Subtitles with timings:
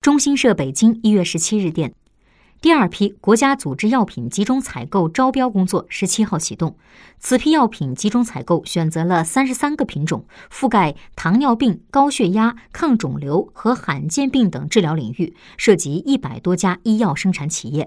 [0.00, 1.92] 中新社北京一月十七日电。
[2.62, 6.74] 第二批国家组织药品集中采购招标工作十七号启动。
[7.18, 17.86] 此批药品集中采购选择了三十三个品种覆盖糖尿病高血压抗肿瘤和罕见病等治疗领域涉及一百多家医药生产企业。